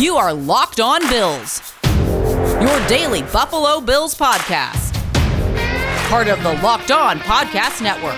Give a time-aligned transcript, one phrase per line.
[0.00, 4.94] You are Locked On Bills, your daily Buffalo Bills podcast.
[6.08, 8.16] Part of the Locked On Podcast Network.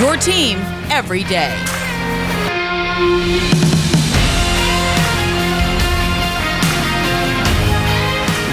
[0.00, 0.56] Your team
[0.90, 1.54] every day.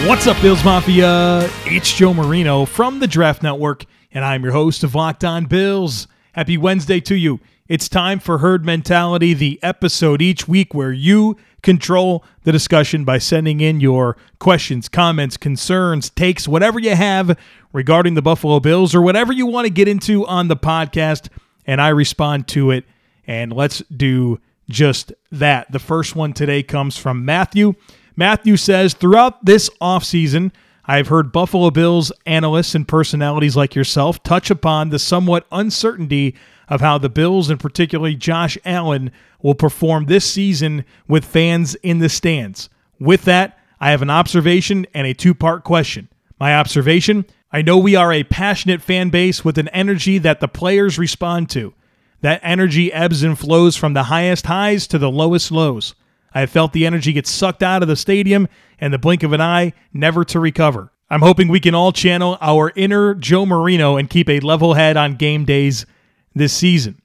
[0.06, 1.50] What's up, Bills Mafia?
[1.64, 6.10] It's Joe Marino from the Draft Network, and I'm your host of Locked On Bills.
[6.34, 7.40] Happy Wednesday to you.
[7.70, 13.18] It's time for Herd Mentality, the episode each week where you control the discussion by
[13.18, 17.38] sending in your questions, comments, concerns, takes, whatever you have
[17.74, 21.30] regarding the Buffalo Bills or whatever you want to get into on the podcast,
[21.66, 22.86] and I respond to it.
[23.28, 25.72] And let's do just that.
[25.72, 27.76] The first one today comes from Matthew.
[28.16, 30.52] Matthew says, throughout this offseason,
[30.86, 36.36] I've heard Buffalo Bills analysts and personalities like yourself touch upon the somewhat uncertainty
[36.70, 42.00] of how the Bills, and particularly Josh Allen, will perform this season with fans in
[42.00, 42.70] the stands.
[43.00, 46.10] With that, I have an observation and a two part question.
[46.40, 50.48] My observation I know we are a passionate fan base with an energy that the
[50.48, 51.74] players respond to.
[52.22, 55.96] That energy ebbs and flows from the highest highs to the lowest lows.
[56.32, 58.48] I have felt the energy get sucked out of the stadium
[58.80, 60.92] and the blink of an eye, never to recover.
[61.10, 64.96] I'm hoping we can all channel our inner Joe Marino and keep a level head
[64.96, 65.88] on game days
[66.36, 67.02] this season.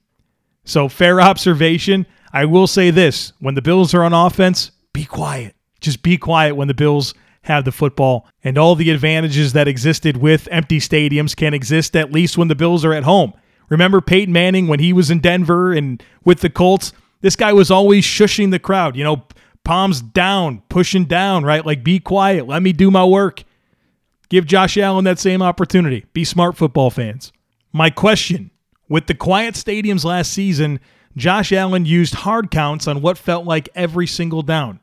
[0.63, 2.05] So, fair observation.
[2.33, 5.55] I will say this when the Bills are on offense, be quiet.
[5.79, 8.27] Just be quiet when the Bills have the football.
[8.43, 12.55] And all the advantages that existed with empty stadiums can exist at least when the
[12.55, 13.33] Bills are at home.
[13.69, 16.93] Remember Peyton Manning when he was in Denver and with the Colts?
[17.21, 19.25] This guy was always shushing the crowd, you know,
[19.63, 21.65] palms down, pushing down, right?
[21.65, 22.47] Like, be quiet.
[22.47, 23.43] Let me do my work.
[24.29, 26.05] Give Josh Allen that same opportunity.
[26.13, 27.31] Be smart football fans.
[27.73, 28.51] My question
[28.87, 30.79] with the quiet stadiums last season,
[31.15, 34.79] Josh Allen used hard counts on what felt like every single down.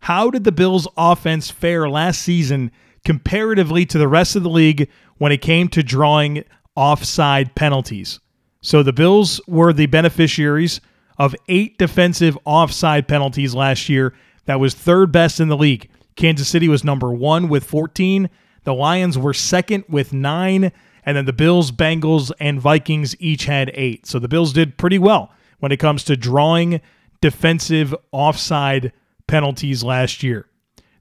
[0.00, 2.70] How did the Bills' offense fare last season
[3.04, 4.88] comparatively to the rest of the league
[5.18, 6.44] when it came to drawing
[6.74, 8.20] offside penalties?
[8.60, 10.80] So the Bills were the beneficiaries
[11.18, 14.14] of eight defensive offside penalties last year.
[14.46, 15.88] That was third best in the league.
[16.16, 18.30] Kansas City was number one with 14.
[18.64, 20.72] The Lions were second with nine.
[21.06, 24.06] And then the Bills, Bengals, and Vikings each had eight.
[24.06, 26.80] So the Bills did pretty well when it comes to drawing
[27.20, 28.92] defensive offside
[29.26, 30.46] penalties last year.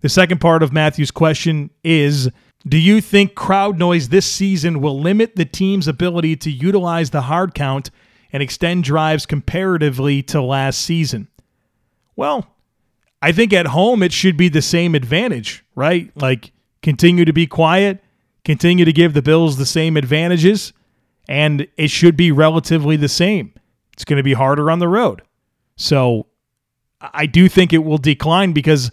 [0.02, 2.30] The second part of Matthew's question is
[2.68, 7.22] Do you think crowd noise this season will limit the team's ability to utilize the
[7.22, 7.90] hard count
[8.32, 11.30] and extend drives comparatively to last season?
[12.16, 12.48] Well,
[13.22, 16.12] I think at home it should be the same advantage, right?
[16.16, 18.04] Like continue to be quiet,
[18.46, 20.74] continue to give the Bills the same advantages,
[21.28, 23.54] and it should be relatively the same.
[23.94, 25.22] It's going to be harder on the road.
[25.76, 26.28] So
[27.02, 28.92] I do think it will decline because,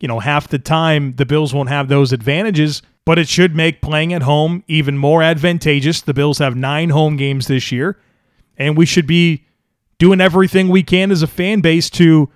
[0.00, 3.82] you know, half the time the Bills won't have those advantages, but it should make
[3.82, 6.00] playing at home even more advantageous.
[6.00, 7.98] The Bills have nine home games this year,
[8.56, 9.44] and we should be
[9.98, 12.30] doing everything we can as a fan base to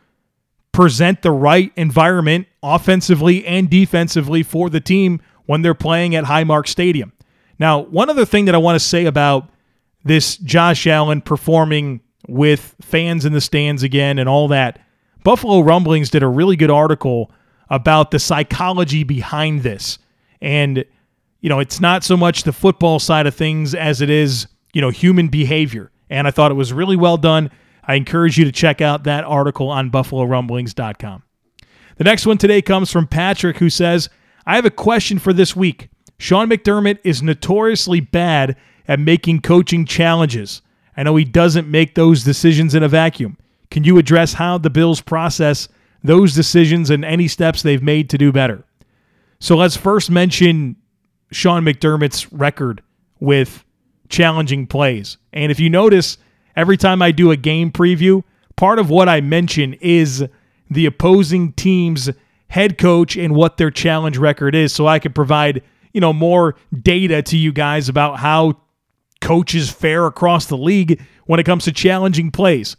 [0.72, 6.68] present the right environment offensively and defensively for the team when they're playing at Highmark
[6.68, 7.12] Stadium.
[7.58, 9.48] Now, one other thing that I want to say about
[10.04, 14.80] this Josh Allen performing with fans in the stands again and all that,
[15.24, 17.30] Buffalo Rumblings did a really good article
[17.70, 19.98] about the psychology behind this.
[20.40, 20.84] And,
[21.40, 24.80] you know, it's not so much the football side of things as it is, you
[24.80, 25.90] know, human behavior.
[26.10, 27.50] And I thought it was really well done.
[27.82, 31.22] I encourage you to check out that article on BuffaloRumblings.com.
[31.96, 34.08] The next one today comes from Patrick, who says,
[34.46, 35.88] I have a question for this week.
[36.18, 38.56] Sean McDermott is notoriously bad
[38.88, 40.62] at making coaching challenges.
[40.96, 43.36] I know he doesn't make those decisions in a vacuum.
[43.70, 45.68] Can you address how the Bills process
[46.02, 48.64] those decisions and any steps they've made to do better?
[49.40, 50.76] So let's first mention
[51.32, 52.82] Sean McDermott's record
[53.18, 53.64] with
[54.08, 55.18] challenging plays.
[55.32, 56.18] And if you notice,
[56.54, 58.22] every time I do a game preview,
[58.54, 60.24] part of what I mention is
[60.70, 62.08] the opposing team's
[62.48, 65.62] head coach and what their challenge record is so I can provide,
[65.92, 68.60] you know, more data to you guys about how
[69.20, 72.76] coaches fare across the league when it comes to challenging plays.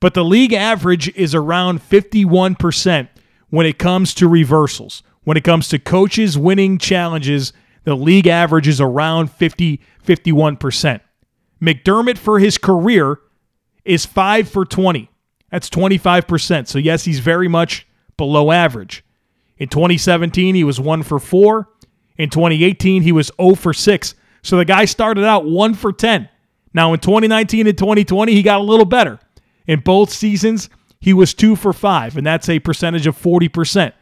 [0.00, 3.08] But the league average is around 51%
[3.50, 5.02] when it comes to reversals.
[5.24, 7.52] When it comes to coaches winning challenges,
[7.84, 11.00] the league average is around 50 51%.
[11.62, 13.18] McDermott for his career
[13.84, 15.10] is 5 for 20.
[15.50, 16.68] That's 25%.
[16.68, 19.04] So yes, he's very much below average.
[19.60, 21.68] In 2017, he was 1 for 4.
[22.16, 24.14] In 2018, he was 0 for 6.
[24.42, 26.28] So the guy started out 1 for 10.
[26.72, 29.20] Now in 2019 and 2020, he got a little better.
[29.66, 30.70] In both seasons,
[31.00, 33.92] he was two for five, and that's a percentage of 40%.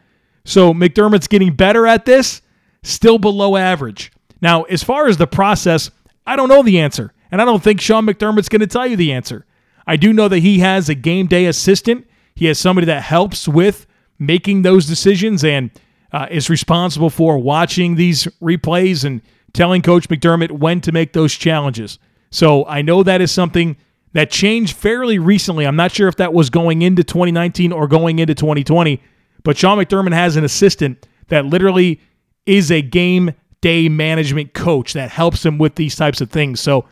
[0.45, 2.43] So McDermott's getting better at this,
[2.83, 4.13] still below average.
[4.41, 5.91] Now, as far as the process,
[6.27, 8.97] I don't know the answer, and I don't think Sean McDermott's going to tell you
[8.97, 9.45] the answer.
[9.87, 12.07] I do know that he has a game day assistant.
[12.35, 13.87] He has somebody that helps with
[14.19, 15.71] making those decisions and
[16.13, 19.23] uh, is responsible for watching these replays and
[19.53, 21.99] telling Coach McDermott when to make those challenges.
[22.31, 23.77] So I know that is something
[24.13, 25.67] that changed fairly recently.
[25.67, 29.03] I'm not sure if that was going into 2019 or going into 2020,
[29.45, 32.01] but Sean McDermott has an assistant that literally
[32.47, 36.61] is a game day management coach that helps him with these types of things.
[36.61, 36.87] So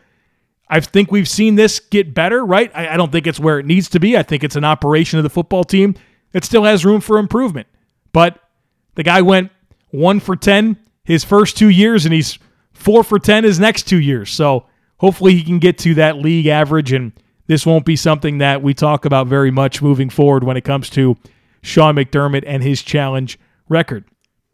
[0.69, 2.71] I think we've seen this get better, right?
[2.75, 4.17] I, I don't think it's where it needs to be.
[4.17, 5.95] I think it's an operation of the football team
[6.31, 7.67] that still has room for improvement.
[8.13, 8.39] But
[8.95, 9.51] the guy went
[9.89, 12.37] one for 10 his first two years, and he's
[12.73, 14.29] four for 10 his next two years.
[14.31, 14.65] So
[14.97, 17.13] hopefully he can get to that league average, and
[17.47, 20.89] this won't be something that we talk about very much moving forward when it comes
[20.91, 21.15] to
[21.61, 23.39] Sean McDermott and his challenge
[23.69, 24.05] record.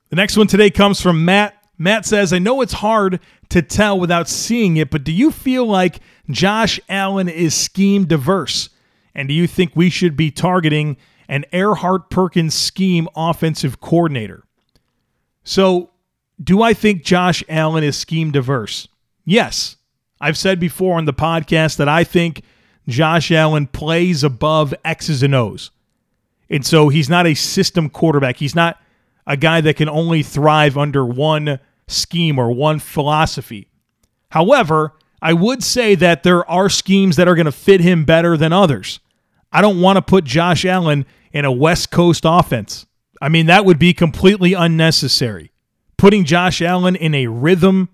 [0.10, 1.56] The next one today comes from Matt.
[1.78, 3.19] Matt says, I know it's hard
[3.50, 6.00] to tell without seeing it, but do you feel like
[6.30, 8.69] Josh Allen is scheme diverse?
[9.16, 10.98] And do you think we should be targeting
[11.28, 14.44] an Erhardt Perkins scheme offensive coordinator?
[15.44, 15.92] So,
[16.44, 18.88] do I think Josh Allen is scheme diverse?
[19.25, 19.78] Yes.
[20.20, 22.44] I've said before on the podcast that I think
[22.88, 25.72] Josh Allen plays above X's and O's.
[26.50, 28.38] And so he's not a system quarterback.
[28.38, 28.80] He's not
[29.26, 33.69] a guy that can only thrive under one scheme or one philosophy.
[34.30, 38.36] However, I would say that there are schemes that are going to fit him better
[38.36, 39.00] than others.
[39.54, 42.86] I don't want to put Josh Allen in a West Coast offense.
[43.22, 45.52] I mean, that would be completely unnecessary.
[45.98, 47.90] Putting Josh Allen in a rhythm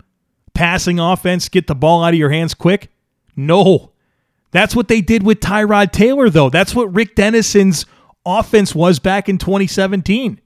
[0.54, 2.90] passing offense, get the ball out of your hands quick?
[3.36, 3.92] No.
[4.50, 6.50] That's what they did with Tyrod Taylor, though.
[6.50, 7.86] That's what Rick Dennison's
[8.26, 10.40] offense was back in 2017.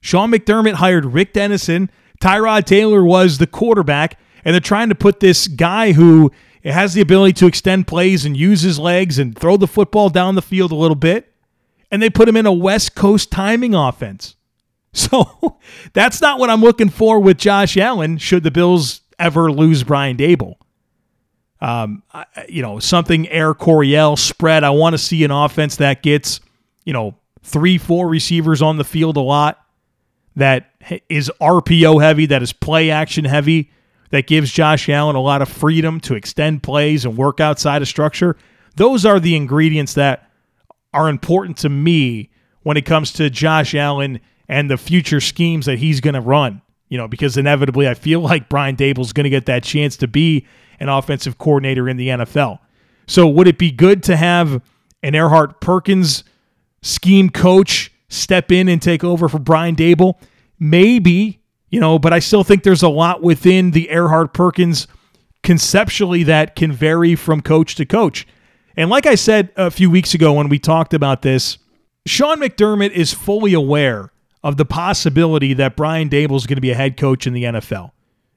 [0.00, 1.90] Sean McDermott hired Rick Dennison.
[2.20, 6.30] Tyrod Taylor was the quarterback, and they're trying to put this guy who
[6.70, 10.36] has the ability to extend plays and use his legs and throw the football down
[10.36, 11.32] the field a little bit,
[11.90, 14.36] and they put him in a West Coast timing offense.
[14.94, 15.58] So
[15.94, 20.18] that's not what I'm looking for with Josh Allen should the Bills ever lose Brian
[20.18, 20.56] Daboll.
[21.62, 22.02] Um,
[22.46, 24.64] you know, something Air Coryell spread.
[24.64, 26.40] I want to see an offense that gets,
[26.84, 29.64] you know, three, four receivers on the field a lot,
[30.36, 30.70] that
[31.08, 33.70] is RPO heavy, that is play action heavy,
[34.12, 37.88] that gives Josh Allen a lot of freedom to extend plays and work outside of
[37.88, 38.36] structure.
[38.76, 40.30] Those are the ingredients that
[40.92, 42.30] are important to me
[42.62, 46.60] when it comes to Josh Allen and the future schemes that he's going to run.
[46.88, 50.06] You know, because inevitably I feel like Brian Daboll's going to get that chance to
[50.06, 50.46] be
[50.78, 52.58] an offensive coordinator in the NFL.
[53.06, 54.62] So would it be good to have
[55.02, 56.22] an Erhardt Perkins
[56.82, 60.20] scheme coach step in and take over for Brian Daboll?
[60.58, 61.41] Maybe,
[61.72, 64.86] you know, but I still think there's a lot within the Erhardt Perkins
[65.42, 68.26] conceptually that can vary from coach to coach.
[68.76, 71.58] And like I said a few weeks ago when we talked about this,
[72.06, 74.12] Sean McDermott is fully aware
[74.44, 77.44] of the possibility that Brian Daboll is going to be a head coach in the
[77.44, 77.92] NFL.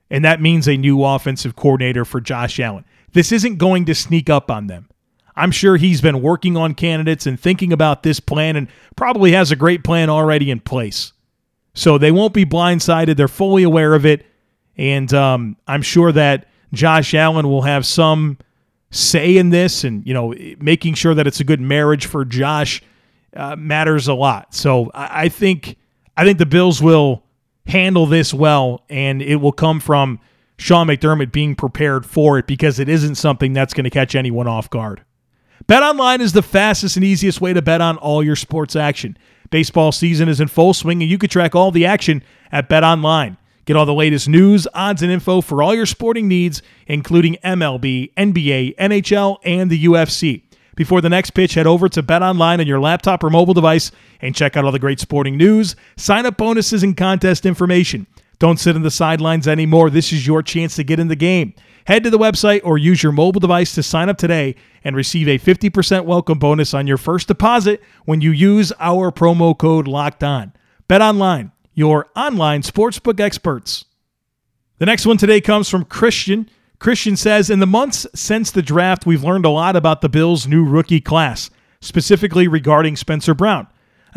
[0.09, 2.85] And that means a new offensive coordinator for Josh Allen.
[3.11, 4.87] This isn't going to sneak up on them.
[5.35, 9.51] I'm sure he's been working on candidates and thinking about this plan and probably has
[9.51, 11.11] a great plan already in place.
[11.75, 13.15] So they won't be blindsided.
[13.17, 14.25] They're fully aware of it.
[14.77, 18.37] And um, I'm sure that Josh Allen will have some
[18.89, 22.81] say in this and, you know, making sure that it's a good marriage for Josh
[23.35, 24.55] uh, matters a lot.
[24.55, 25.77] So I, I think
[26.17, 27.23] I think the Bills will
[27.67, 30.19] handle this well, and it will come from
[30.57, 34.47] Sean McDermott being prepared for it because it isn't something that's going to catch anyone
[34.47, 35.03] off guard.
[35.67, 39.17] Bet online is the fastest and easiest way to bet on all your sports action.
[39.55, 42.21] Baseball season is in full swing, and you can track all the action
[42.51, 43.37] at Bet Online.
[43.63, 48.13] Get all the latest news, odds, and info for all your sporting needs, including MLB,
[48.15, 50.41] NBA, NHL, and the UFC.
[50.75, 53.93] Before the next pitch, head over to Bet Online on your laptop or mobile device
[54.19, 58.07] and check out all the great sporting news, sign up bonuses, and contest information.
[58.39, 59.89] Don't sit on the sidelines anymore.
[59.89, 61.53] This is your chance to get in the game.
[61.85, 65.27] Head to the website or use your mobile device to sign up today and receive
[65.27, 70.23] a 50% welcome bonus on your first deposit when you use our promo code Locked
[70.23, 70.51] On.
[70.87, 73.85] Bet Online, your online sportsbook experts.
[74.79, 76.49] The next one today comes from Christian.
[76.79, 80.47] Christian says In the months since the draft, we've learned a lot about the Bills'
[80.47, 81.51] new rookie class,
[81.81, 83.67] specifically regarding Spencer Brown.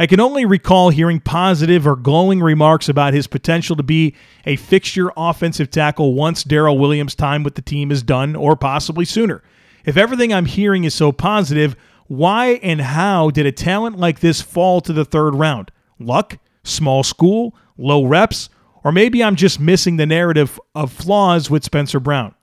[0.01, 4.15] I can only recall hearing positive or glowing remarks about his potential to be
[4.47, 9.05] a fixture offensive tackle once Daryl Williams' time with the team is done, or possibly
[9.05, 9.43] sooner.
[9.85, 11.75] If everything I'm hearing is so positive,
[12.09, 15.71] Why and how did a talent like this fall to the third round?
[15.99, 18.49] Luck, small school, low reps,
[18.83, 22.35] or maybe I'm just missing the narrative of flaws with Spencer Brown.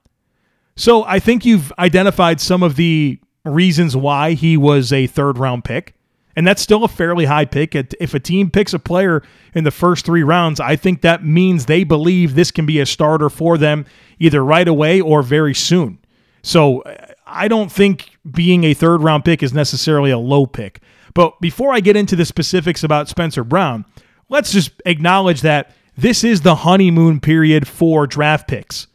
[0.76, 5.64] So I think you've identified some of the reasons why he was a third round
[5.64, 5.95] pick.
[6.36, 7.76] And that's still a fairly high pick.
[7.76, 9.24] If a team picks a player
[9.54, 12.86] in the first three rounds, I think that means they believe this can be a
[12.86, 13.86] starter for them
[14.20, 15.98] either right away or very soon.
[16.42, 20.82] So uh, I don't think being a third round pick is necessarily a low pick.
[21.14, 23.86] But before I get into the specifics about Spencer Brown,
[24.30, 28.88] let's just acknowledge that this is the honeymoon period for draft picks.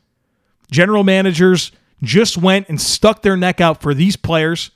[0.71, 4.71] General managers just went and stuck their neck out for these players,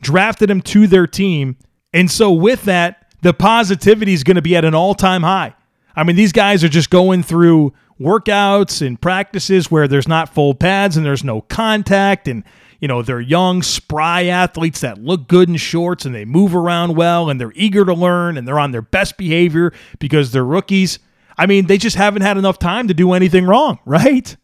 [0.00, 1.56] drafted them to their team.
[1.92, 5.54] And so, with that, the positivity is going to be at an all time high.
[5.94, 10.54] I mean, these guys are just going through workouts and practices where there's not full
[10.54, 12.28] pads and there's no contact.
[12.28, 12.44] And,
[12.80, 16.96] you know, they're young, spry athletes that look good in shorts and they move around
[16.96, 20.98] well and they're eager to learn and they're on their best behavior because they're rookies.
[21.38, 24.36] I mean, they just haven't had enough time to do anything wrong, right?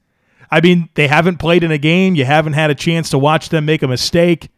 [0.50, 2.14] I mean, they haven't played in a game.
[2.14, 4.49] You haven't had a chance to watch them make a mistake.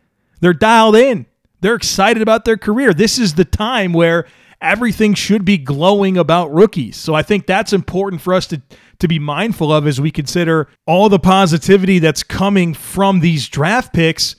[0.40, 1.26] They're dialed in.
[1.60, 2.92] They're excited about their career.
[2.94, 4.26] This is the time where
[4.60, 6.96] everything should be glowing about rookies.
[6.96, 8.60] So I think that's important for us to
[8.98, 13.94] to be mindful of as we consider all the positivity that's coming from these draft
[13.94, 14.36] picks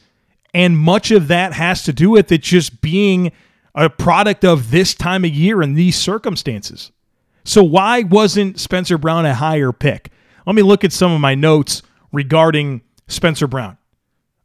[0.53, 3.31] and much of that has to do with it just being
[3.73, 6.91] a product of this time of year and these circumstances.
[7.43, 10.11] So why wasn't Spencer Brown a higher pick?
[10.45, 13.77] Let me look at some of my notes regarding Spencer Brown.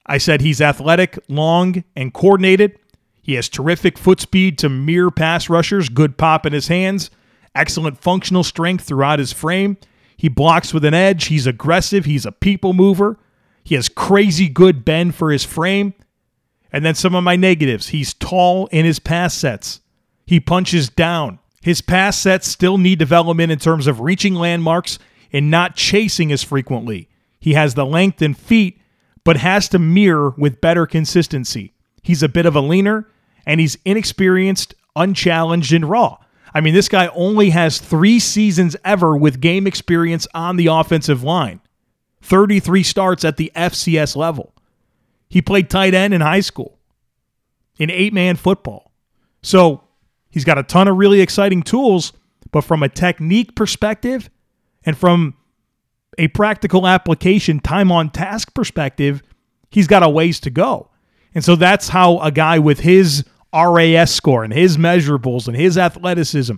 [0.07, 2.79] I said he's athletic, long, and coordinated.
[3.23, 7.11] He has terrific foot speed to mirror pass rushers, good pop in his hands,
[7.55, 9.77] excellent functional strength throughout his frame.
[10.17, 11.27] He blocks with an edge.
[11.27, 12.05] He's aggressive.
[12.05, 13.19] He's a people mover.
[13.65, 15.93] He has crazy good bend for his frame.
[16.73, 17.89] And then some of my negatives.
[17.89, 19.81] He's tall in his pass sets.
[20.25, 21.39] He punches down.
[21.63, 25.01] His pass sets still need development in terms of reaching landmarks
[25.33, 27.09] and not chasing as frequently.
[27.41, 28.81] He has the length and feet,
[29.26, 31.75] but has to mirror with better consistency.
[32.00, 33.11] He's a bit of a leaner,
[33.45, 36.18] and he's inexperienced, unchallenged, and raw.
[36.54, 41.25] I mean, this guy only has three seasons ever with game experience on the offensive
[41.25, 41.61] line,
[42.23, 44.54] 33 starts at the FCS level.
[45.28, 46.78] He played tight end in high school,
[47.80, 48.92] in eight man football.
[49.42, 49.83] So
[50.30, 52.12] he's got a ton of really exciting tools,
[52.52, 54.30] but from a technique perspective,
[54.85, 55.35] and from
[56.19, 59.23] a practical application, time on task perspective,
[59.71, 60.91] he's got a ways to go.
[61.35, 65.77] And so that's how a guy with his RAS score and his measurables and his
[65.77, 66.55] athleticism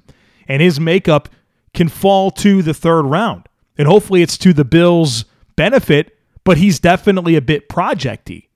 [0.47, 1.29] and his makeup
[1.75, 3.49] can fall to the third round.
[3.77, 5.25] And hopefully it's to the Bills'
[5.57, 8.49] benefit, but he's definitely a bit projecty.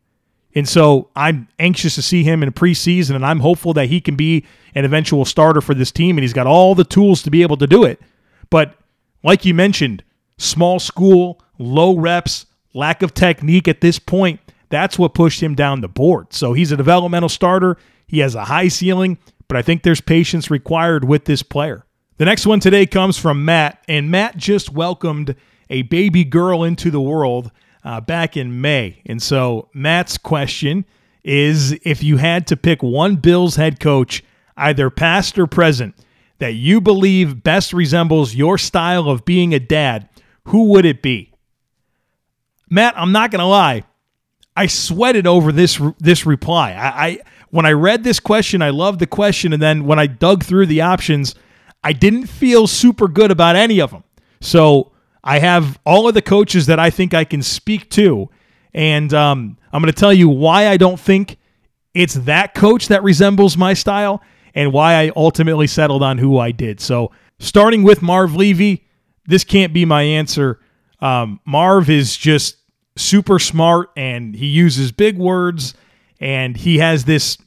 [0.55, 4.17] And so I'm anxious to see him in preseason, and I'm hopeful that he can
[4.17, 4.45] be
[4.75, 7.57] an eventual starter for this team, and he's got all the tools to be able
[7.59, 8.01] to do it.
[8.51, 8.75] But
[9.23, 10.03] like you mentioned,
[10.43, 14.41] small school, low reps, lack of technique at this point.
[14.69, 16.33] That's what pushed him down the board.
[16.33, 17.77] So he's a developmental starter.
[18.07, 19.19] He has a high ceiling,
[19.49, 21.85] but I think there's patience required with this player.
[22.19, 25.35] The next one today comes from Matt, and Matt just welcomed
[25.71, 27.51] a baby girl into the world
[27.85, 29.03] uh, back in May.
[29.07, 30.85] And so Matt's question
[31.25, 34.23] is if you had to pick one Bills head coach,
[34.57, 35.95] either past or present,
[36.39, 40.09] that you believe best resembles your style of being a dad,
[40.47, 41.33] who would it be?
[42.69, 43.85] Matt, I'm not going to lie.
[44.57, 46.73] I sweated over this this reply.
[46.73, 47.19] I, I
[47.51, 50.67] when I read this question, I loved the question, and then when I dug through
[50.67, 51.35] the options,
[51.85, 54.05] I didn't feel super good about any of them.
[54.41, 54.93] So
[55.25, 58.31] I have all of the coaches that I think I can speak to,
[58.75, 61.39] and um, I'm going to tell you why I don't think
[61.95, 64.23] it's that coach that resembles my style,
[64.55, 66.81] and why I ultimately settled on who I did.
[66.81, 68.87] So, starting with Marv Levy,
[69.27, 70.61] this can't be my answer.
[71.01, 72.57] Um, Marv is just
[72.97, 75.75] super smart and he uses big words
[76.21, 77.39] and he has this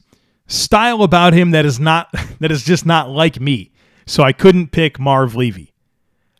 [0.46, 2.08] style about him that is not
[2.40, 3.72] that is just not like me.
[4.06, 5.72] So I couldn't pick Marv Levy.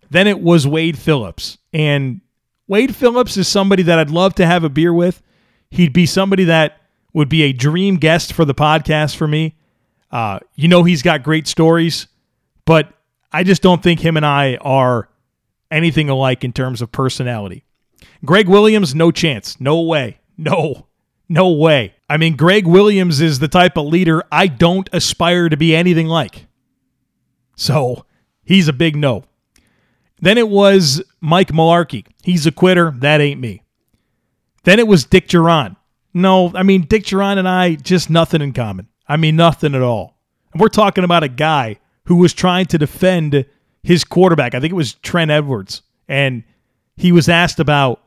[0.09, 1.59] Then it was Wade Phillips.
[1.73, 2.21] And
[2.69, 5.21] Wade Phillips is somebody that I'd love to have a beer with.
[5.71, 6.81] He'd be somebody that
[7.13, 9.57] would be a dream guest for the podcast for me.
[10.13, 12.07] Uh, you know, he's got great stories,
[12.65, 12.93] but
[13.33, 15.09] I just don't think him and I are
[15.71, 17.65] anything alike in terms of personality.
[18.25, 19.61] Gregg Williams, no chance.
[19.61, 20.19] No way.
[20.37, 20.87] No,
[21.29, 21.95] no way.
[22.09, 26.07] I mean, Gregg Williams is the type of leader I don't aspire to be anything
[26.07, 26.47] like.
[27.57, 28.05] So
[28.45, 29.25] he's a big no.
[30.21, 32.07] Then it was Mike Mularkey.
[32.23, 32.91] He's a quitter.
[32.91, 33.63] That ain't me.
[34.65, 35.77] Then it was Dick Jauron.
[36.15, 38.89] No, I mean, Dick Jauron and I, just nothing in common.
[39.07, 40.19] I mean, nothing at all.
[40.53, 43.45] And we're talking about a guy who was trying to defend
[43.87, 44.53] his quarterback.
[44.53, 45.83] I think it was Trent Edwards.
[46.09, 46.43] And
[46.97, 48.03] he was asked about,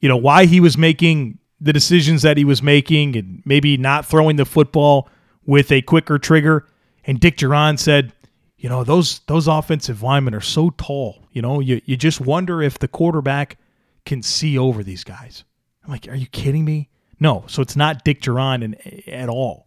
[0.00, 4.06] you know, why he was making the decisions that he was making and maybe not
[4.06, 5.10] throwing the football
[5.44, 6.66] with a quicker trigger.
[7.04, 8.14] And Dick Jauron said,
[8.56, 11.26] you know, those those offensive linemen are so tall.
[11.32, 13.58] You know, you, you just wonder if the quarterback
[14.06, 15.44] can see over these guys.
[15.84, 16.88] I'm like, are you kidding me?
[17.20, 17.44] No.
[17.46, 18.74] So it's not Dick in,
[19.06, 19.66] at all.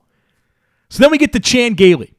[0.89, 2.14] So then we get to Chan Gailey.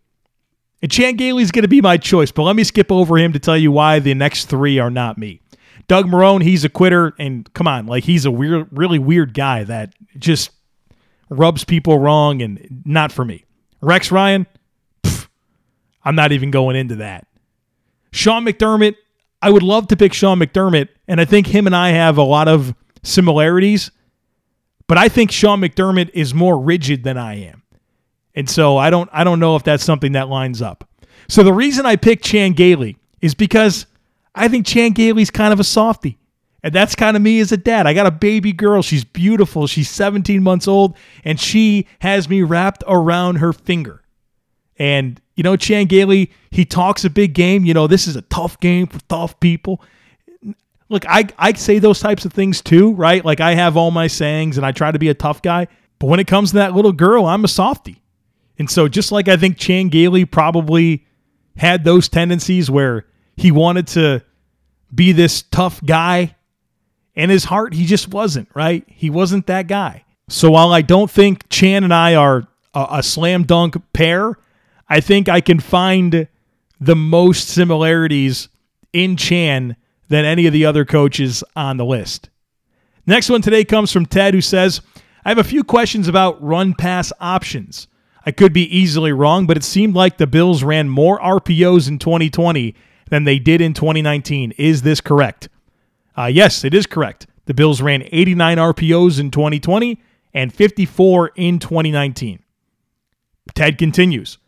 [0.83, 3.39] And Chan Gailey's going to be my choice, but let me skip over him to
[3.39, 5.41] tell you why the next three are not me.
[5.89, 9.65] Doug Marrone, he's a quitter, and come on, like he's a weird, really weird guy
[9.65, 10.51] that just
[11.31, 13.45] rubs people wrong and not for me.
[13.81, 14.47] Rex Ryan,
[15.03, 15.29] pff,
[16.05, 17.27] I'm not even going into that.
[18.13, 18.97] Sean McDermott,
[19.43, 22.23] I would love to pick Sean McDermott, and I think him and I have a
[22.23, 23.91] lot of similarities,
[24.89, 27.63] but I think Sean McDermott is more rigid than I am.
[28.37, 30.89] And so I don't I don't know if that's something that lines up.
[31.29, 33.87] So the reason I picked Chan Gailey is because
[34.35, 36.19] I think Chan Gailey's kind of a softy.
[36.63, 37.87] And that's kind of me as a dad.
[37.87, 38.83] I got a baby girl.
[38.83, 39.67] She's beautiful.
[39.69, 44.03] She's 17 months old, and she has me wrapped around her finger.
[44.77, 47.65] And, you know, Chan Gailey, he talks a big game.
[47.65, 49.81] You know, this is a tough game for tough people.
[50.89, 53.25] Look, I, I say those types of things too, right?
[53.25, 55.69] Like I have all my sayings and I try to be a tough guy.
[56.01, 58.03] But when it comes to that little girl, I'm a softy.
[58.59, 61.07] And so, just like I think Chan Gailey probably
[61.57, 64.23] had those tendencies where he wanted to
[64.95, 66.35] be this tough guy,
[67.15, 68.85] in his heart, he just wasn't, right?
[68.89, 70.05] He wasn't that guy.
[70.29, 74.39] So, while I don't think Chan and I are a, a slam dunk pair,
[74.89, 76.29] I think I can find
[76.81, 78.49] the most similarities
[78.93, 79.77] in Chan
[80.09, 82.29] than any of the other coaches on the list.
[83.07, 84.81] Next one today comes from Ted, who says,
[85.25, 87.89] I have a few questions about run pass options.
[88.27, 92.01] I could be easily wrong, but it seemed like the Bills ran more RPOs in
[92.01, 92.75] 2020
[93.09, 94.53] than they did in 2019.
[94.59, 95.49] Is this correct?
[96.19, 97.29] Uh, yes, it is correct.
[97.45, 100.03] The Bills ran 89 RPOs in 2020
[100.35, 102.43] and 54 in 2019.
[103.55, 104.39] Ted continues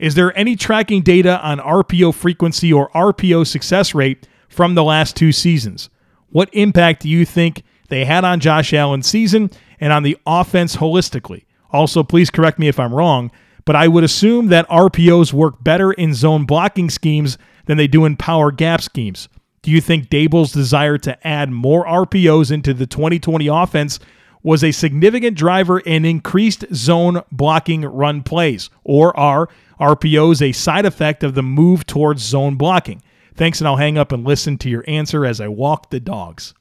[0.00, 5.14] Is there any tracking data on RPO frequency or RPO success rate from the last
[5.14, 5.90] two seasons?
[6.30, 10.76] What impact do you think they had on Josh Allen's season and on the offense
[10.76, 11.44] holistically?
[11.70, 13.30] Also, please correct me if I'm wrong,
[13.64, 18.04] but I would assume that RPOs work better in zone blocking schemes than they do
[18.04, 19.28] in power gap schemes.
[19.62, 23.98] Do you think Daboll's desire to add more RPOs into the 2020 offense
[24.42, 28.70] was a significant driver in increased zone blocking run plays?
[28.84, 29.48] Or are
[29.80, 33.02] RPOs a side effect of the move towards zone blocking?
[33.34, 36.54] Thanks, and I'll hang up and listen to your answer as I walk the dogs.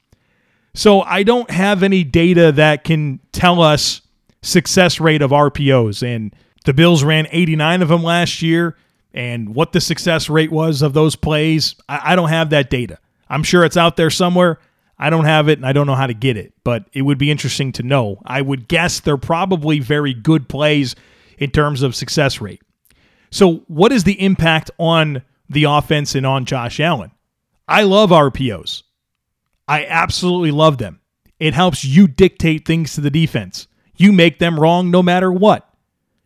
[0.73, 4.01] So I don't have any data that can tell us
[4.47, 6.03] success rate of RPOs.
[6.03, 6.33] And
[6.65, 8.75] the Bills ran 89 of them last year.
[9.13, 12.99] And what the success rate was of those plays, I, I don't have that data.
[13.29, 14.59] I'm sure it's out there somewhere.
[14.99, 17.17] I don't have it and I don't know how to get it, but it would
[17.17, 18.19] be interesting to know.
[18.25, 20.95] I would guess they're probably very good plays
[21.37, 22.61] in terms of success rate.
[23.29, 27.11] So, what is the impact on the offense and on Josh Allen?
[27.67, 28.83] I love RPOs.
[29.67, 30.99] I absolutely love them.
[31.39, 33.67] It helps you dictate things to the defense.
[33.97, 35.67] You make them wrong no matter what.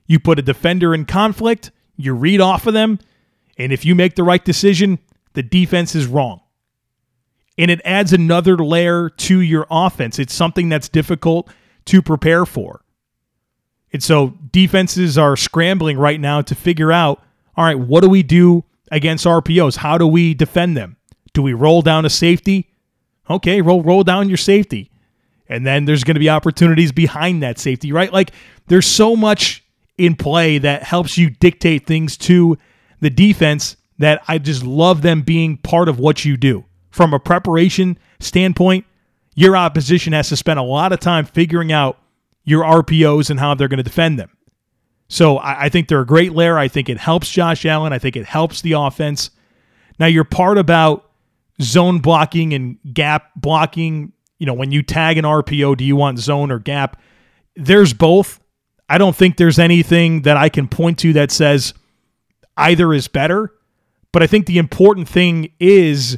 [0.05, 2.99] You put a defender in conflict, you read off of them,
[3.57, 4.99] and if you make the right decision,
[5.33, 6.41] the defense is wrong.
[7.57, 10.19] And it adds another layer to your offense.
[10.19, 11.49] It's something that's difficult
[11.85, 12.83] to prepare for.
[13.93, 17.21] And so defenses are scrambling right now to figure out
[17.57, 19.77] all right, what do we do against RPOs?
[19.77, 20.95] How do we defend them?
[21.33, 22.73] Do we roll down a safety?
[23.29, 24.89] Okay, roll roll down your safety.
[25.51, 28.11] And then there's going to be opportunities behind that safety, right?
[28.11, 28.31] Like
[28.67, 29.63] there's so much
[29.97, 32.57] in play that helps you dictate things to
[33.01, 36.65] the defense that I just love them being part of what you do.
[36.89, 38.85] From a preparation standpoint,
[39.35, 41.97] your opposition has to spend a lot of time figuring out
[42.43, 44.29] your RPOs and how they're going to defend them.
[45.07, 46.57] So I, think they're a great layer.
[46.57, 47.91] I think it helps Josh Allen.
[47.91, 49.29] I think it helps the offense.
[49.99, 51.11] Now, your part about
[51.61, 56.17] zone blocking and gap blocking you know, when you tag an RPO, do you want
[56.17, 56.99] zone or gap?
[57.55, 58.39] There's both.
[58.89, 61.75] I don't think there's anything that I can point to that says
[62.57, 63.53] either is better,
[64.11, 66.17] but I think the important thing is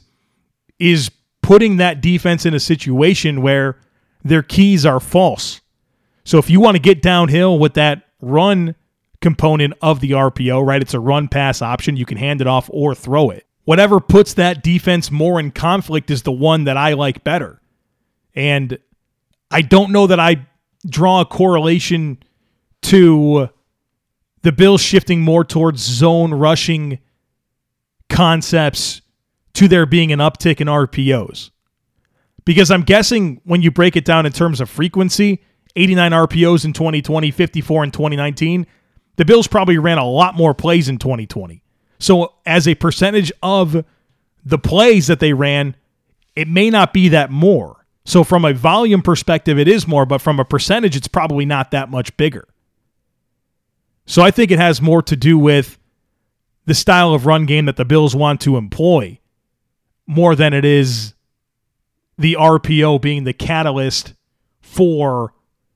[0.79, 3.77] is putting that defense in a situation where
[4.23, 5.59] their keys are false.
[6.23, 8.73] So if you want to get downhill with that run
[9.19, 10.81] component of the RPO, right?
[10.81, 11.97] It's a run pass option.
[11.97, 13.45] You can hand it off or throw it.
[13.65, 17.59] Whatever puts that defense more in conflict is the one that I like better.
[18.35, 18.77] And
[19.51, 20.47] I don't know that I
[20.87, 22.17] draw a correlation
[22.83, 23.49] to
[24.41, 26.99] the Bills shifting more towards zone rushing
[28.09, 29.01] concepts
[29.53, 31.51] to there being an uptick in RPOs.
[32.45, 35.41] Because I'm guessing when you break it down in terms of frequency,
[35.75, 38.67] 89 RPOs in 2020, 54 in 2019,
[39.15, 41.63] the Bills probably ran a lot more plays in 2020.
[41.99, 43.85] So, as a percentage of
[44.43, 45.75] the plays that they ran,
[46.35, 47.82] it may not be that more.
[48.05, 51.71] So, from a volume perspective, it is more, but from a percentage, it's probably not
[51.71, 52.47] that much bigger.
[54.05, 55.77] So, I think it has more to do with
[56.65, 59.19] the style of run game that the Bills want to employ
[60.05, 61.13] more than it is
[62.17, 64.13] the RPO being the catalyst
[64.61, 65.33] for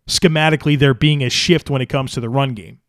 [0.08, 2.80] schematically there being a shift when it comes to the run game.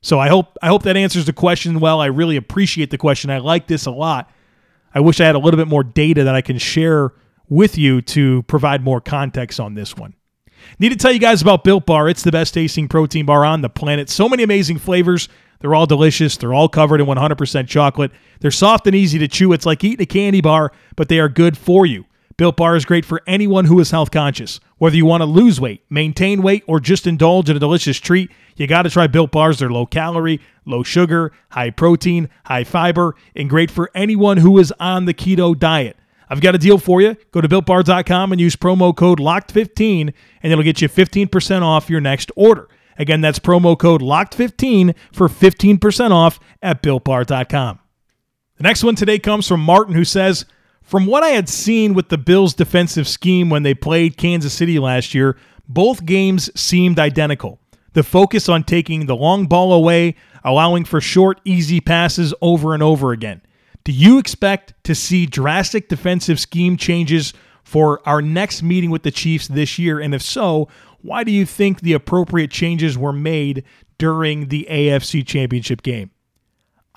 [0.00, 2.00] So I hope I hope that answers the question well.
[2.00, 3.30] I really appreciate the question.
[3.30, 4.30] I like this a lot.
[4.94, 7.12] I wish I had a little bit more data that I can share
[7.54, 10.14] with you to provide more context on this one.
[10.78, 12.08] Need to tell you guys about Built Bar.
[12.08, 14.08] It's the best tasting protein bar on the planet.
[14.10, 15.28] So many amazing flavors.
[15.60, 16.36] They're all delicious.
[16.36, 18.12] They're all covered in 100% chocolate.
[18.40, 19.52] They're soft and easy to chew.
[19.52, 22.04] It's like eating a candy bar, but they are good for you.
[22.36, 24.58] Built Bar is great for anyone who is health conscious.
[24.78, 28.30] Whether you want to lose weight, maintain weight, or just indulge in a delicious treat,
[28.56, 29.60] you got to try Built Bars.
[29.60, 34.72] They're low calorie, low sugar, high protein, high fiber, and great for anyone who is
[34.80, 35.96] on the keto diet.
[36.34, 37.16] I've got a deal for you.
[37.30, 42.00] Go to builtbar.com and use promo code LOCKED15 and it'll get you 15% off your
[42.00, 42.68] next order.
[42.98, 47.78] Again, that's promo code LOCKED15 for 15% off at builtbar.com.
[48.56, 50.44] The next one today comes from Martin who says,
[50.82, 54.80] from what I had seen with the Bills' defensive scheme when they played Kansas City
[54.80, 55.36] last year,
[55.68, 57.60] both games seemed identical.
[57.92, 62.82] The focus on taking the long ball away, allowing for short, easy passes over and
[62.82, 63.40] over again.
[63.84, 69.10] Do you expect to see drastic defensive scheme changes for our next meeting with the
[69.10, 70.00] Chiefs this year?
[70.00, 70.68] And if so,
[71.02, 73.62] why do you think the appropriate changes were made
[73.98, 76.10] during the AFC Championship game?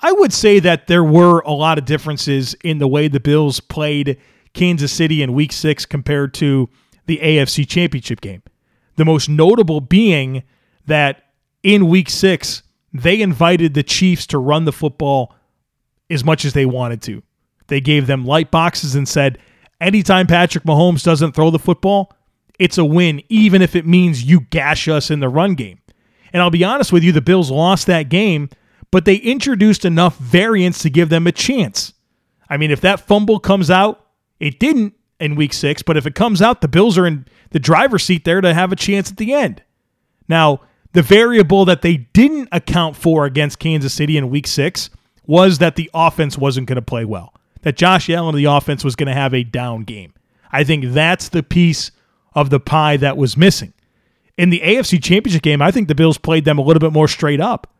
[0.00, 3.60] I would say that there were a lot of differences in the way the Bills
[3.60, 4.18] played
[4.54, 6.70] Kansas City in week six compared to
[7.06, 8.42] the AFC Championship game.
[8.96, 10.42] The most notable being
[10.86, 11.24] that
[11.62, 12.62] in week six,
[12.94, 15.34] they invited the Chiefs to run the football
[16.10, 17.22] as much as they wanted to.
[17.66, 19.38] They gave them light boxes and said,
[19.80, 22.12] anytime Patrick Mahomes doesn't throw the football,
[22.58, 25.80] it's a win, even if it means you gash us in the run game.
[26.32, 28.48] And I'll be honest with you, the Bills lost that game
[28.90, 31.92] but they introduced enough variance to give them a chance.
[32.48, 34.06] I mean, if that fumble comes out,
[34.40, 37.58] it didn't in week six, but if it comes out, the Bills are in the
[37.58, 39.62] driver's seat there to have a chance at the end.
[40.28, 40.60] Now,
[40.92, 44.90] the variable that they didn't account for against Kansas City in week six
[45.28, 48.96] was that the offense wasn't going to play well, that Josh Allen the offense was
[48.96, 50.12] going to have a down game.
[50.50, 51.92] I think that's the piece
[52.34, 53.72] of the pie that was missing.
[54.36, 57.06] In the AFC Championship game, I think the Bills played them a little bit more
[57.06, 57.72] straight up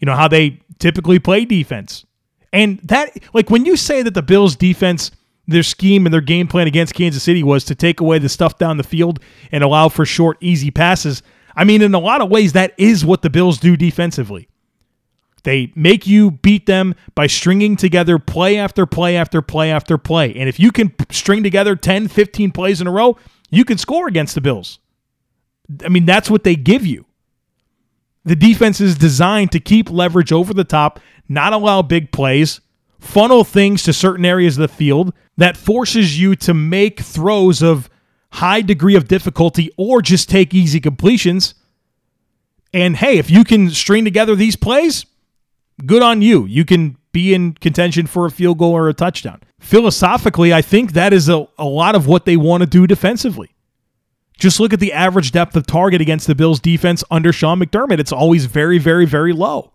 [0.00, 2.04] you know, how they typically play defense.
[2.52, 5.12] And that, like, when you say that the Bills' defense,
[5.46, 8.58] their scheme and their game plan against Kansas City was to take away the stuff
[8.58, 9.20] down the field
[9.52, 11.22] and allow for short, easy passes,
[11.54, 14.48] I mean, in a lot of ways, that is what the Bills do defensively.
[15.42, 20.34] They make you beat them by stringing together play after play after play after play.
[20.34, 23.16] And if you can string together 10, 15 plays in a row,
[23.50, 24.78] you can score against the Bills.
[25.84, 27.06] I mean, that's what they give you.
[28.24, 32.60] The defense is designed to keep leverage over the top, not allow big plays,
[32.98, 37.88] funnel things to certain areas of the field that forces you to make throws of
[38.32, 41.54] high degree of difficulty or just take easy completions.
[42.72, 45.06] And hey, if you can string together these plays,
[45.86, 46.46] good on you.
[46.46, 49.40] You can be in contention for a field goal or a touchdown.
[49.58, 53.54] Philosophically, I think that is a, a lot of what they want to do defensively.
[54.38, 57.98] Just look at the average depth of target against the Bills defense under Sean McDermott.
[57.98, 59.72] It's always very, very, very low.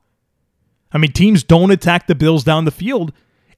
[0.91, 3.13] I mean, teams don't attack the Bills down the field,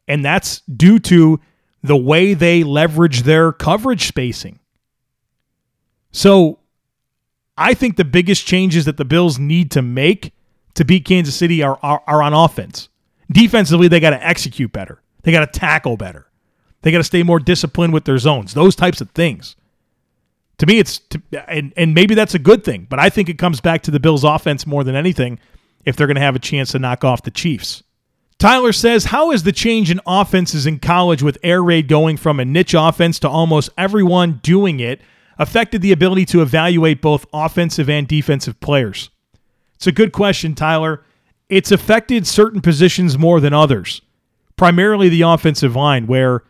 [0.08, 1.40] and that's due to
[1.82, 4.60] the way they leverage their coverage spacing.
[6.12, 6.60] So
[7.58, 10.34] I think the biggest changes that the Bills need to make
[10.78, 12.90] to beat Kansas City are, are, are on offense.
[13.32, 16.28] Defensively, they got to execute better, they got to tackle better,
[16.82, 19.56] they got to stay more disciplined with their zones, those types of things.
[20.60, 23.38] To me, it's to, and and maybe that's a good thing, but I think it
[23.38, 25.40] comes back to the Bills' offense more than anything
[25.84, 27.84] if they're going to have a chance to knock off the Chiefs.
[28.38, 32.40] Tyler says, How is the change in offenses in college with air raid going from
[32.40, 35.02] a niche offense to almost everyone doing it
[35.40, 39.10] affected the ability to evaluate both offensive and defensive players?
[39.78, 41.04] It's a good question, Tyler.
[41.50, 44.02] It's affected certain positions more than others,
[44.58, 46.44] primarily the offensive line, where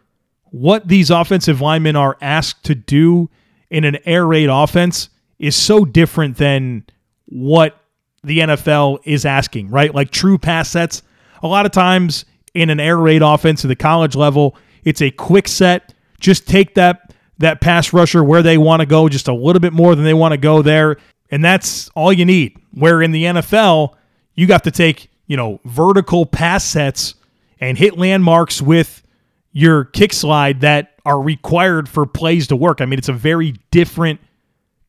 [0.45, 3.29] what these offensive linemen are asked to do
[3.69, 5.09] in an air raid offense
[5.39, 6.85] is so different than
[7.25, 7.79] what
[8.23, 9.93] the NFL is asking, right?
[9.93, 11.03] Like true pass sets.
[11.43, 15.11] A lot of times in an air raid offense at the college level, it's a
[15.11, 15.93] quick set.
[16.19, 19.73] Just take that that pass rusher where they want to go, just a little bit
[19.73, 20.97] more than they want to go there,
[21.31, 22.57] and that's all you need.
[22.71, 23.95] Where in the NFL,
[24.35, 27.15] you got to take, you know, vertical pass sets
[27.59, 29.03] and hit landmarks with
[29.51, 32.81] your kick slide that are required for plays to work.
[32.81, 34.19] I mean, it's a very different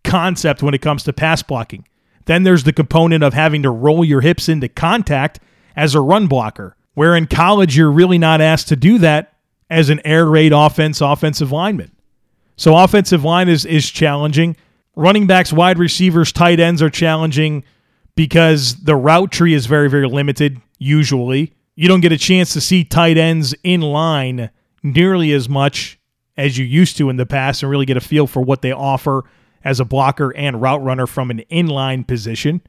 [0.05, 1.87] concept when it comes to pass blocking.
[2.27, 5.41] Then there's the component of having to roll your hips into contact
[5.77, 9.33] as a run blocker, where in college you're really not asked to do that
[9.71, 11.91] as an air raid offense offensive lineman.
[12.57, 14.57] So offensive line is is challenging.
[14.99, 17.63] Running backs, wide receivers, tight ends are challenging
[18.17, 21.55] because the route tree is very very limited usually.
[21.77, 24.51] You don't get a chance to see tight ends in line
[24.83, 26.01] nearly as much
[26.37, 28.73] as you used to in the past and really get a feel for what they
[28.73, 29.23] offer
[29.63, 32.61] as a blocker and route runner from an inline position.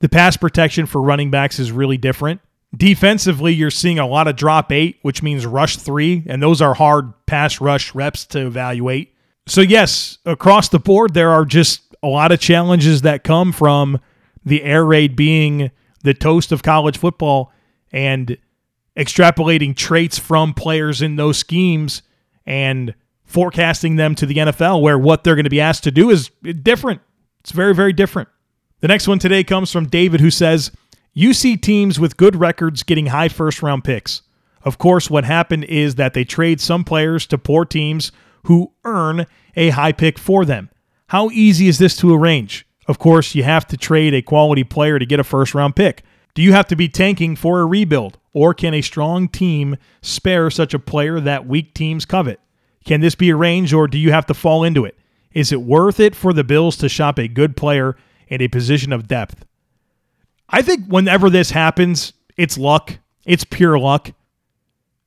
[0.00, 2.42] The pass protection for running backs is really different.
[2.76, 6.74] Defensively, you're seeing a lot of drop eight, which means rush three, and those are
[6.74, 9.13] hard pass rush reps to evaluate.
[9.46, 14.00] So, yes, across the board, there are just a lot of challenges that come from
[14.44, 15.70] the air raid being
[16.02, 17.52] the toast of college football
[17.92, 18.36] and
[18.96, 22.02] extrapolating traits from players in those schemes
[22.46, 26.10] and forecasting them to the NFL, where what they're going to be asked to do
[26.10, 26.30] is
[26.62, 27.00] different.
[27.40, 28.28] It's very, very different.
[28.80, 30.70] The next one today comes from David, who says,
[31.12, 34.22] You see teams with good records getting high first round picks.
[34.62, 38.12] Of course, what happened is that they trade some players to poor teams
[38.44, 39.26] who earn
[39.56, 40.70] a high pick for them.
[41.08, 42.66] How easy is this to arrange?
[42.86, 46.02] Of course, you have to trade a quality player to get a first round pick.
[46.34, 48.18] Do you have to be tanking for a rebuild?
[48.32, 52.40] Or can a strong team spare such a player that weak teams covet?
[52.84, 54.98] Can this be arranged or do you have to fall into it?
[55.32, 57.96] Is it worth it for the Bills to shop a good player
[58.28, 59.44] in a position of depth?
[60.48, 62.98] I think whenever this happens, it's luck.
[63.24, 64.10] It's pure luck.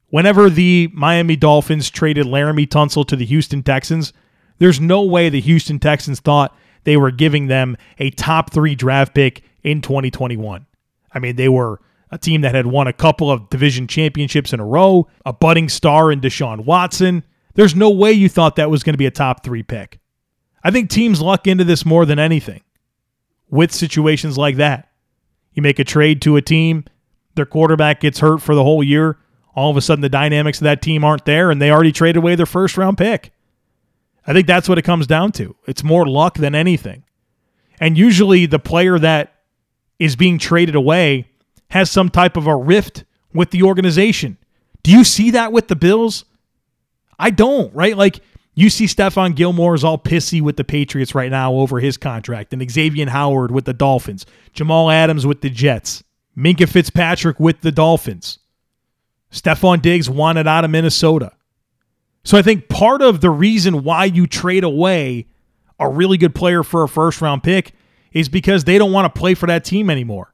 [0.10, 4.14] Whenever the Miami Dolphins traded Laremy Tunsil to the Houston Texans,
[4.58, 9.14] there's no way the Houston Texans thought they were giving them a top three draft
[9.14, 10.66] pick in 2021.
[11.12, 14.60] I mean, they were a team that had won a couple of division championships in
[14.60, 17.24] a row, a budding star in Deshaun Watson.
[17.56, 20.00] There's no way you thought that was going to be a top three pick.
[20.64, 22.62] I think teams luck into this more than anything
[23.50, 24.90] with situations like that.
[25.54, 26.86] You make a trade to a team,
[27.36, 29.18] their quarterback gets hurt for the whole year.
[29.58, 32.18] All of a sudden, the dynamics of that team aren't there, and they already traded
[32.18, 33.32] away their first round pick.
[34.28, 35.56] I think that's what it comes down to.
[35.66, 37.04] It's more luck than anything.
[37.80, 39.34] And usually, the player that
[39.98, 41.28] is being traded away
[41.72, 44.38] has some type of a rift with the organization.
[44.84, 46.26] Do you see that with the Bills?
[47.18, 47.98] I don't, right?
[47.98, 48.20] Like
[48.54, 52.54] you see Stephon Gilmore is all pissy with the Patriots right now over his contract,
[52.54, 56.04] and Xavier Howard with the Dolphins, Jamal Adams with the Jets,
[56.38, 58.38] Minkah Fitzpatrick with the Dolphins.
[59.32, 61.32] Stefon Diggs wanted out of Minnesota.
[62.24, 65.28] So I think part of the reason why you trade away
[65.80, 67.74] a really good player for a first round pick
[68.12, 70.34] is because they don't want to play for that team anymore.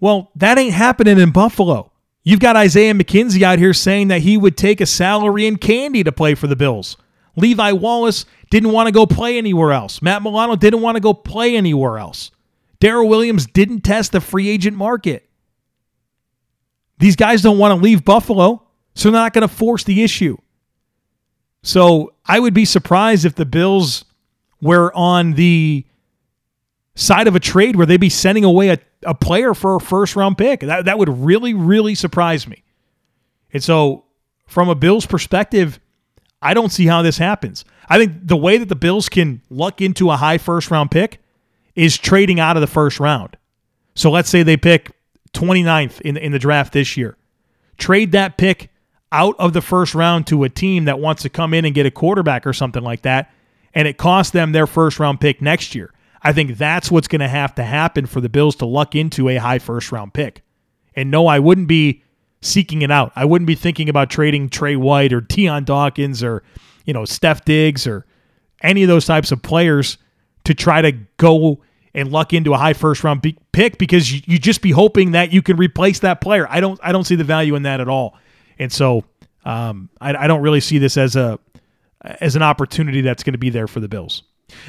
[0.00, 1.92] Well, that ain't happening in Buffalo.
[2.24, 6.04] You've got Isaiah McKenzie out here saying that he would take a salary and candy
[6.04, 6.96] to play for the Bills.
[7.36, 10.02] Levi Wallace didn't want to go play anywhere else.
[10.02, 12.30] Matt Milano didn't want to go play anywhere else.
[12.80, 15.28] Daryl Williams didn't test the free agent market.
[17.02, 18.62] These guys don't want to leave Buffalo,
[18.94, 20.36] so they're not going to force the issue.
[21.64, 24.04] So I would be surprised if the Bills
[24.60, 25.84] were on the
[26.94, 30.14] side of a trade where they'd be sending away a, a player for a first
[30.14, 30.60] round pick.
[30.60, 32.62] That, that would really, really surprise me.
[33.52, 34.04] And so,
[34.46, 35.80] from a Bills perspective,
[36.40, 37.64] I don't see how this happens.
[37.88, 41.20] I think the way that the Bills can luck into a high first round pick
[41.74, 43.36] is trading out of the first round.
[43.96, 44.92] So let's say they pick
[45.32, 47.16] 29th in, in the draft this year.
[47.78, 48.70] Trade that pick
[49.10, 51.86] out of the first round to a team that wants to come in and get
[51.86, 53.32] a quarterback or something like that,
[53.74, 55.92] and it costs them their first round pick next year.
[56.22, 59.28] I think that's what's going to have to happen for the Bills to luck into
[59.28, 60.42] a high first round pick.
[60.94, 62.02] And no, I wouldn't be
[62.40, 63.12] seeking it out.
[63.16, 66.42] I wouldn't be thinking about trading Tre White or Dion Dawkins or,
[66.84, 68.06] you know, Steph Diggs or
[68.62, 69.98] any of those types of players
[70.44, 71.60] to try to go
[71.94, 75.32] and luck into a high first round pick because you, you just be hoping that
[75.32, 76.46] you can replace that player.
[76.48, 78.16] I don't I don't see the value in that at all.
[78.58, 79.04] And so
[79.44, 81.38] um, I, I don't really see this as a
[82.02, 84.22] as an opportunity that's going to be there for the Bills.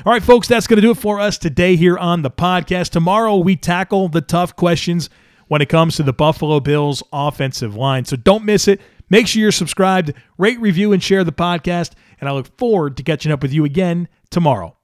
[0.06, 2.90] All right, folks, that's going to do it for us today here on the podcast.
[2.90, 5.10] Tomorrow, we tackle the tough questions
[5.48, 8.06] when it comes to the Buffalo Bills offensive line.
[8.06, 8.80] So don't miss it.
[9.10, 11.92] Make sure you're subscribed, rate, review, and share the podcast.
[12.20, 14.78] And I look forward to catching up with you again tomorrow.